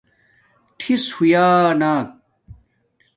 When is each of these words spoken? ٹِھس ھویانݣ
ٹِھس 0.79 1.05
ھویانݣ 1.15 1.99